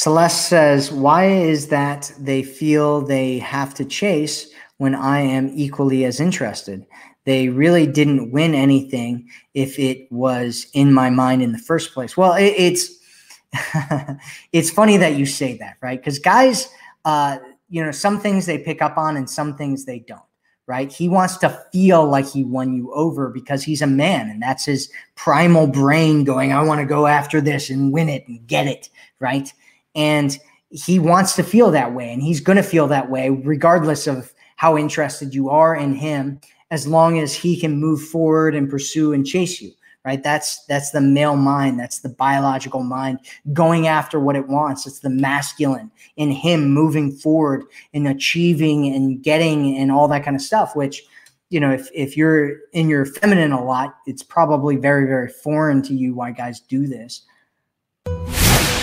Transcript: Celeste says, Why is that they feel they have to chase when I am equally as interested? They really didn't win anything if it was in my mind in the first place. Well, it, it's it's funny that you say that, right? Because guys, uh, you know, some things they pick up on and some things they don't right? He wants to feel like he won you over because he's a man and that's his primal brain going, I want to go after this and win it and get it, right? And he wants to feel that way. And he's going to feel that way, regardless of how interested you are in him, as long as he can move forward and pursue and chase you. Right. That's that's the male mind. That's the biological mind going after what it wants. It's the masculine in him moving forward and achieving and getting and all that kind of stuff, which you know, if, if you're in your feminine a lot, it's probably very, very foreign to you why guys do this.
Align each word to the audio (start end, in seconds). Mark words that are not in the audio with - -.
Celeste 0.00 0.48
says, 0.48 0.90
Why 0.90 1.26
is 1.26 1.68
that 1.68 2.10
they 2.18 2.42
feel 2.42 3.02
they 3.02 3.38
have 3.40 3.74
to 3.74 3.84
chase 3.84 4.48
when 4.78 4.94
I 4.94 5.20
am 5.20 5.50
equally 5.54 6.06
as 6.06 6.20
interested? 6.20 6.86
They 7.26 7.50
really 7.50 7.86
didn't 7.86 8.30
win 8.30 8.54
anything 8.54 9.28
if 9.52 9.78
it 9.78 10.10
was 10.10 10.68
in 10.72 10.94
my 10.94 11.10
mind 11.10 11.42
in 11.42 11.52
the 11.52 11.58
first 11.58 11.92
place. 11.92 12.16
Well, 12.16 12.32
it, 12.32 12.54
it's 12.56 12.98
it's 14.52 14.70
funny 14.70 14.96
that 14.96 15.16
you 15.16 15.26
say 15.26 15.58
that, 15.58 15.76
right? 15.82 16.00
Because 16.00 16.18
guys, 16.18 16.70
uh, 17.04 17.36
you 17.68 17.84
know, 17.84 17.90
some 17.90 18.18
things 18.18 18.46
they 18.46 18.56
pick 18.56 18.80
up 18.80 18.96
on 18.96 19.18
and 19.18 19.28
some 19.28 19.54
things 19.54 19.84
they 19.84 19.98
don't 19.98 20.22
right? 20.66 20.92
He 20.92 21.08
wants 21.08 21.36
to 21.38 21.50
feel 21.72 22.06
like 22.06 22.30
he 22.30 22.44
won 22.44 22.72
you 22.72 22.94
over 22.94 23.28
because 23.28 23.64
he's 23.64 23.82
a 23.82 23.88
man 23.88 24.30
and 24.30 24.40
that's 24.40 24.66
his 24.66 24.88
primal 25.16 25.66
brain 25.66 26.22
going, 26.22 26.52
I 26.52 26.62
want 26.62 26.80
to 26.80 26.86
go 26.86 27.08
after 27.08 27.40
this 27.40 27.70
and 27.70 27.92
win 27.92 28.08
it 28.08 28.28
and 28.28 28.46
get 28.46 28.68
it, 28.68 28.88
right? 29.18 29.52
And 29.94 30.38
he 30.70 30.98
wants 30.98 31.34
to 31.36 31.42
feel 31.42 31.70
that 31.72 31.94
way. 31.94 32.12
And 32.12 32.22
he's 32.22 32.40
going 32.40 32.56
to 32.56 32.62
feel 32.62 32.86
that 32.88 33.10
way, 33.10 33.30
regardless 33.30 34.06
of 34.06 34.32
how 34.56 34.76
interested 34.76 35.34
you 35.34 35.50
are 35.50 35.74
in 35.74 35.94
him, 35.94 36.40
as 36.70 36.86
long 36.86 37.18
as 37.18 37.34
he 37.34 37.58
can 37.58 37.76
move 37.76 38.02
forward 38.02 38.54
and 38.54 38.70
pursue 38.70 39.12
and 39.12 39.26
chase 39.26 39.60
you. 39.60 39.72
Right. 40.02 40.22
That's 40.22 40.64
that's 40.64 40.92
the 40.92 41.00
male 41.02 41.36
mind. 41.36 41.78
That's 41.78 41.98
the 41.98 42.08
biological 42.08 42.82
mind 42.82 43.18
going 43.52 43.86
after 43.86 44.18
what 44.18 44.34
it 44.34 44.48
wants. 44.48 44.86
It's 44.86 45.00
the 45.00 45.10
masculine 45.10 45.90
in 46.16 46.30
him 46.30 46.70
moving 46.70 47.12
forward 47.12 47.64
and 47.92 48.08
achieving 48.08 48.86
and 48.86 49.22
getting 49.22 49.76
and 49.76 49.92
all 49.92 50.08
that 50.08 50.24
kind 50.24 50.34
of 50.36 50.40
stuff, 50.40 50.74
which 50.74 51.02
you 51.50 51.58
know, 51.58 51.72
if, 51.72 51.88
if 51.92 52.16
you're 52.16 52.58
in 52.72 52.88
your 52.88 53.04
feminine 53.04 53.52
a 53.52 53.62
lot, 53.62 53.96
it's 54.06 54.22
probably 54.22 54.76
very, 54.76 55.06
very 55.06 55.28
foreign 55.28 55.82
to 55.82 55.94
you 55.94 56.14
why 56.14 56.30
guys 56.30 56.60
do 56.60 56.86
this. 56.86 57.22